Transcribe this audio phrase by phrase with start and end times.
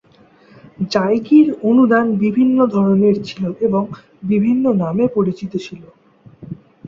[0.91, 3.83] জায়গীর অনুদান বিভিন্ন ধরনের ছিল এবং
[4.23, 5.81] বিভিন্ন নামে পরিচিত ছিল।